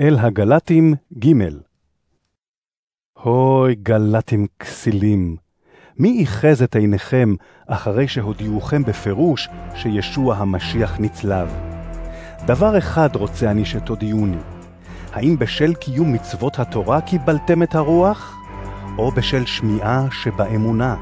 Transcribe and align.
אל 0.00 0.18
הגלטים 0.18 0.94
ג' 1.18 1.32
הוי 3.22 3.74
גלטים 3.74 4.46
כסילים, 4.60 5.36
מי 5.98 6.18
איחז 6.18 6.62
את 6.62 6.76
עיניכם 6.76 7.34
אחרי 7.66 8.08
שהודיעוכם 8.08 8.84
בפירוש 8.84 9.48
שישוע 9.74 10.36
המשיח 10.36 11.00
נצלב? 11.00 11.54
דבר 12.46 12.78
אחד 12.78 13.08
רוצה 13.16 13.50
אני 13.50 13.64
שתודיעוני, 13.64 14.38
האם 15.12 15.38
בשל 15.38 15.74
קיום 15.74 16.12
מצוות 16.12 16.58
התורה 16.58 17.00
קיבלתם 17.00 17.62
את 17.62 17.74
הרוח, 17.74 18.36
או 18.98 19.10
בשל 19.10 19.46
שמיעה 19.46 20.06
שבאמונה? 20.10 20.96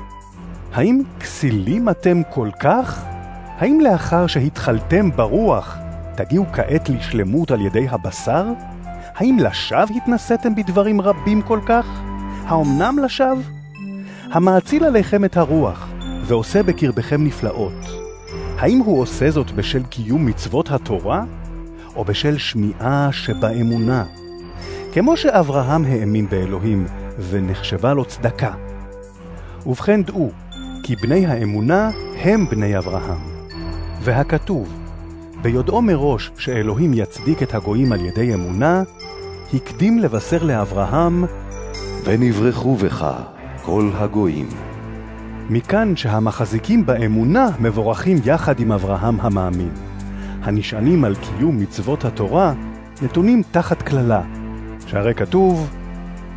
האם 0.72 1.02
כסילים 1.20 1.88
אתם 1.88 2.22
כל 2.30 2.48
כך? 2.61 3.04
האם 3.59 3.80
לאחר 3.80 4.27
שהתחלתם 4.27 5.11
ברוח, 5.11 5.79
תגיעו 6.16 6.45
כעת 6.52 6.88
לשלמות 6.88 7.50
על 7.50 7.61
ידי 7.61 7.88
הבשר? 7.88 8.45
האם 9.23 9.39
לשווא 9.39 9.96
התנסיתם 9.96 10.55
בדברים 10.55 11.01
רבים 11.01 11.42
כל 11.42 11.60
כך? 11.66 11.87
האומנם 12.45 12.98
לשווא? 13.05 13.42
המאציל 14.33 14.84
עליכם 14.84 15.24
את 15.24 15.37
הרוח, 15.37 15.88
ועושה 16.24 16.62
בקרבכם 16.62 17.24
נפלאות. 17.24 17.73
האם 18.59 18.79
הוא 18.79 19.01
עושה 19.01 19.30
זאת 19.30 19.51
בשל 19.51 19.82
קיום 19.82 20.27
מצוות 20.27 20.70
התורה, 20.70 21.24
או 21.96 22.05
בשל 22.05 22.38
שמיעה 22.38 23.09
שבאמונה? 23.12 24.05
כמו 24.93 25.16
שאברהם 25.16 25.84
האמין 25.84 26.29
באלוהים, 26.29 26.87
ונחשבה 27.30 27.95
לו 27.95 28.04
צדקה. 28.04 28.52
ובכן 29.66 30.02
דעו, 30.02 30.30
כי 30.82 30.96
בני 30.96 31.27
האמונה 31.27 31.91
הם 32.23 32.46
בני 32.51 32.79
אברהם. 32.79 33.20
והכתוב, 34.01 34.73
ביודעו 35.43 35.82
מראש 35.82 36.30
שאלוהים 36.37 36.95
יצדיק 36.95 37.43
את 37.43 37.54
הגויים 37.54 37.93
על 37.93 38.04
ידי 38.04 38.34
אמונה, 38.34 38.82
הקדים 39.55 39.98
לבשר 39.98 40.42
לאברהם, 40.42 41.24
ונברחו 42.05 42.76
בך 42.76 43.13
כל 43.63 43.90
הגויים. 43.95 44.49
מכאן 45.51 45.96
שהמחזיקים 45.96 46.87
באמונה 46.87 47.49
מבורכים 47.60 48.18
יחד 48.24 48.60
עם 48.60 48.73
אברהם 48.73 49.21
המאמין. 49.21 49.71
הנשענים 50.43 51.04
על 51.04 51.15
קיום 51.15 51.59
מצוות 51.59 52.04
התורה 52.04 52.54
נתונים 53.02 53.43
תחת 53.51 53.82
כללה, 53.82 54.23
שהרי 54.87 55.15
כתוב, 55.15 55.71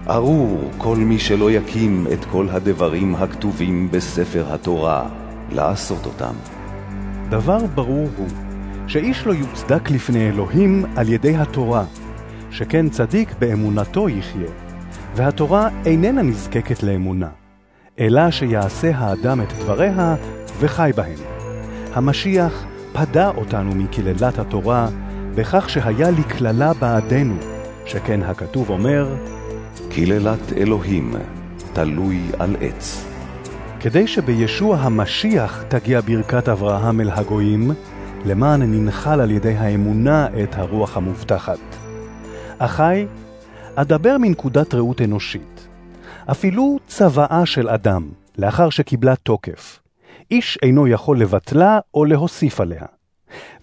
ארור 0.09 0.71
כל 0.77 0.97
מי 0.97 1.19
שלא 1.19 1.51
יקים 1.51 2.07
את 2.13 2.25
כל 2.25 2.47
הדברים 2.51 3.15
הכתובים 3.15 3.91
בספר 3.91 4.53
התורה, 4.53 5.09
לעשות 5.51 6.05
אותם. 6.05 6.33
דבר 7.29 7.65
ברור 7.65 8.07
הוא, 8.17 8.27
שאיש 8.87 9.27
לא 9.27 9.33
יוצדק 9.33 9.91
לפני 9.91 10.29
אלוהים 10.29 10.85
על 10.95 11.09
ידי 11.09 11.35
התורה, 11.35 11.83
שכן 12.55 12.89
צדיק 12.89 13.29
באמונתו 13.39 14.09
יחיה, 14.09 14.49
והתורה 15.15 15.69
איננה 15.85 16.21
נזקקת 16.21 16.83
לאמונה, 16.83 17.29
אלא 17.99 18.31
שיעשה 18.31 18.91
האדם 18.95 19.41
את 19.41 19.53
דבריה 19.53 20.15
וחי 20.59 20.91
בהם. 20.95 21.19
המשיח 21.93 22.65
פדה 22.93 23.29
אותנו 23.29 23.71
מקללת 23.75 24.39
התורה, 24.39 24.87
בכך 25.35 25.69
שהיה 25.69 26.11
לקללה 26.11 26.73
בעדנו, 26.73 27.35
שכן 27.85 28.23
הכתוב 28.23 28.69
אומר, 28.69 29.15
קללת 29.89 30.53
אלוהים 30.57 31.13
תלוי 31.73 32.21
על 32.39 32.55
עץ. 32.61 33.05
כדי 33.79 34.07
שבישוע 34.07 34.77
המשיח 34.77 35.63
תגיע 35.67 36.01
ברכת 36.01 36.49
אברהם 36.49 37.01
אל 37.01 37.09
הגויים, 37.09 37.71
למען 38.25 38.61
ננחל 38.61 39.21
על 39.21 39.31
ידי 39.31 39.55
האמונה 39.57 40.27
את 40.43 40.55
הרוח 40.55 40.97
המובטחת. 40.97 41.84
אחי, 42.57 43.05
אדבר 43.75 44.17
מנקודת 44.19 44.73
ראות 44.73 45.01
אנושית. 45.01 45.67
אפילו 46.31 46.79
צוואה 46.87 47.45
של 47.45 47.69
אדם, 47.69 48.09
לאחר 48.37 48.69
שקיבלה 48.69 49.15
תוקף, 49.15 49.79
איש 50.31 50.57
אינו 50.63 50.87
יכול 50.87 51.19
לבטלה 51.19 51.79
או 51.93 52.05
להוסיף 52.05 52.61
עליה. 52.61 52.85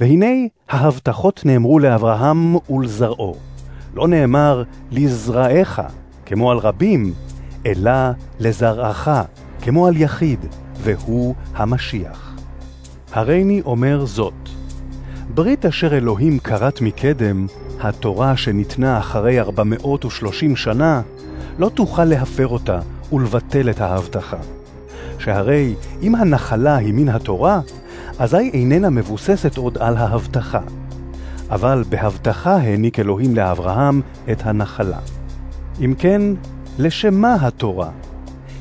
והנה 0.01 0.27
ההבטחות 0.69 1.43
נאמרו 1.45 1.79
לאברהם 1.79 2.57
ולזרעו. 2.71 3.37
לא 3.95 4.09
נאמר 4.09 4.63
לזרעך, 4.91 5.81
כמו 6.27 6.51
על 6.51 6.59
רבים, 6.59 7.13
אלא 7.67 7.93
לזרעך, 8.41 9.11
כמו 9.63 9.87
על 9.87 9.97
יחיד, 9.97 10.41
והוא 10.75 11.35
המשיח. 11.55 12.37
הריני 13.13 13.61
אומר 13.65 14.05
זאת, 14.05 14.49
ברית 15.35 15.67
אשר 15.67 15.97
אלוהים 15.97 16.39
כרת 16.39 16.81
מקדם, 16.81 17.47
התורה 17.83 18.37
שניתנה 18.37 18.99
אחרי 18.99 19.41
430 19.41 20.57
שנה, 20.57 21.03
לא 21.59 21.69
תוכל 21.69 22.05
להפר 22.05 22.47
אותה 22.47 22.79
ולבטל 23.13 23.71
את 23.71 23.81
ההבטחה. 23.81 24.37
שהרי 25.19 25.75
אם 26.03 26.15
הנחלה 26.15 26.77
היא 26.77 26.95
מן 26.95 27.09
התורה, 27.09 27.61
אזי 28.19 28.51
איננה 28.53 28.91
מבוססת 28.91 29.57
עוד 29.57 29.79
על 29.79 29.97
ההבטחה. 29.97 30.61
אבל 31.51 31.85
בהבטחה 31.89 32.57
העניק 32.57 32.99
אלוהים 32.99 33.37
לאברהם 33.37 34.01
את 34.33 34.47
הנחלה. 34.47 34.99
אם 35.81 35.95
כן, 35.99 36.23
לשם 36.79 37.15
מה 37.15 37.37
התורה? 37.41 37.91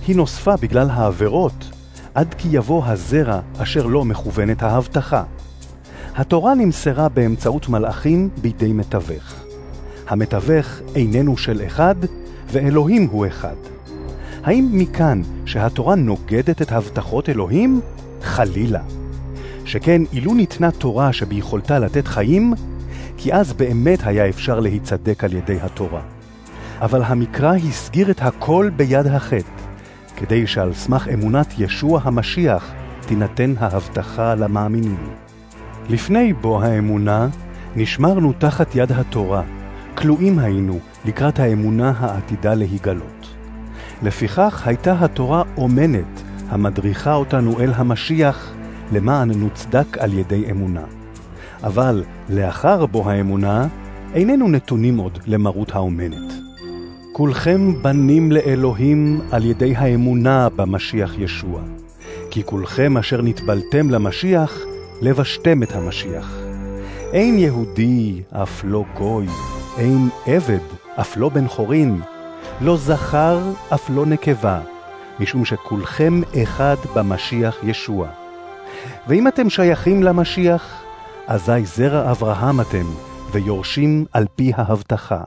היא 0.08 0.16
נוספה 0.16 0.56
בגלל 0.56 0.90
העבירות, 0.90 1.72
עד 2.14 2.34
כי 2.38 2.48
יבוא 2.52 2.86
הזרע 2.86 3.40
אשר 3.58 3.86
לא 3.86 4.06
מכוונת 4.06 4.64
ההבטחה. 4.64 5.24
התורה 6.16 6.56
נמסרה 6.56 7.10
באמצעות 7.10 7.70
מלאכים 7.70 8.30
בידי 8.42 8.74
מתווך. 8.74 9.34
המתווך 10.08 10.68
איננו 10.96 11.38
של 11.38 11.62
אחד, 11.66 11.96
ואלוהים 12.48 13.08
הוא 13.12 13.28
אחד. 13.28 13.56
האם 14.44 14.70
מכאן 14.72 15.22
שהתורה 15.46 15.96
נוגדת 15.96 16.62
את 16.62 16.72
הבטחות 16.72 17.30
אלוהים? 17.30 17.82
חלילה. 18.22 18.82
שכן 19.66 20.02
אילו 20.14 20.34
ניתנה 20.34 20.72
תורה 20.72 21.14
שביכולתה 21.14 21.80
לתת 21.80 22.08
חיים, 22.08 22.54
כי 23.18 23.34
אז 23.34 23.54
באמת 23.54 24.00
היה 24.04 24.30
אפשר 24.30 24.60
להיצדק 24.60 25.24
על 25.24 25.34
ידי 25.34 25.58
התורה. 25.62 26.02
אבל 26.82 27.04
המקרא 27.04 27.56
הסגיר 27.56 28.12
את 28.12 28.22
הכל 28.22 28.70
ביד 28.76 29.08
החטא, 29.08 29.52
כדי 30.16 30.48
שעל 30.48 30.74
סמך 30.74 31.08
אמונת 31.14 31.54
ישוע 31.58 32.02
המשיח 32.04 32.72
תינתן 33.08 33.54
ההבטחה 33.60 34.36
למאמינים. 34.36 35.31
לפני 35.92 36.34
בוא 36.34 36.64
האמונה, 36.64 37.28
נשמרנו 37.76 38.34
תחת 38.38 38.76
יד 38.76 38.92
התורה, 38.92 39.44
כלואים 39.96 40.40
היינו 40.40 40.80
לקראת 41.06 41.40
האמונה 41.40 41.94
העתידה 42.00 42.54
להיגלות. 42.54 43.28
לפיכך 44.04 44.68
הייתה 44.68 44.96
התורה 45.00 45.44
אומנת, 45.58 46.22
המדריכה 46.50 47.14
אותנו 47.14 47.60
אל 47.60 47.72
המשיח, 47.76 48.54
למען 48.92 49.32
נוצדק 49.32 49.98
על 49.98 50.14
ידי 50.14 50.52
אמונה. 50.52 50.84
אבל 51.64 52.04
לאחר 52.30 52.86
בוא 52.86 53.12
האמונה, 53.12 53.68
איננו 54.14 54.50
נתונים 54.50 54.98
עוד 54.98 55.20
למרות 55.28 55.76
האומנת. 55.76 56.34
כולכם 57.12 57.74
בנים 57.82 58.32
לאלוהים 58.32 59.22
על 59.32 59.46
ידי 59.46 59.76
האמונה 59.76 60.50
במשיח 60.56 61.20
ישוע. 61.20 61.62
כי 62.30 62.44
כולכם 62.44 62.98
אשר 62.98 63.22
נטבלתם 63.22 63.90
למשיח, 63.90 64.58
לבשתם 65.02 65.64
את 65.64 65.72
המשיח. 65.72 66.38
אין 67.14 67.38
יהודי, 67.38 68.22
אף 68.30 68.62
לא 68.64 68.84
גוי, 68.98 69.28
אין 69.78 70.10
עבד, 70.26 70.60
אף 71.00 71.18
לא 71.18 71.30
בן 71.30 71.48
חורין, 71.48 72.02
לא 72.62 72.78
זכר, 72.78 73.40
אף 73.74 73.90
לא 73.90 74.06
נקבה, 74.06 74.62
משום 75.20 75.46
שכולכם 75.46 76.22
אחד 76.44 76.76
במשיח 76.96 77.58
ישוע. 77.64 78.08
ואם 79.08 79.28
אתם 79.28 79.50
שייכים 79.50 80.04
למשיח, 80.04 80.84
אזי 81.28 81.66
זרע 81.66 82.12
אברהם 82.12 82.62
אתם, 82.62 82.86
ויורשים 83.32 84.06
על 84.14 84.26
פי 84.36 84.52
ההבטחה. 84.56 85.24